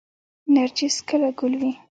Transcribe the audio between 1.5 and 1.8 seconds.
کوي؟